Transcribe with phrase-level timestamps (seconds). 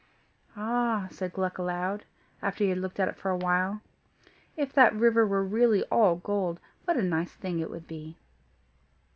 [0.57, 2.05] "Ah!" said Gluck aloud,
[2.41, 3.81] after he had looked at it for a while,
[4.57, 8.17] "if that river were really all gold, what a nice thing it would be."